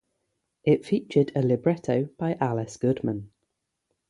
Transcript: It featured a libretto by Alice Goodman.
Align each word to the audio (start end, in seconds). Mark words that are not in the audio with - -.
It 0.63 0.83
featured 0.83 1.31
a 1.35 1.43
libretto 1.43 2.09
by 2.17 2.33
Alice 2.41 2.75
Goodman. 2.77 3.29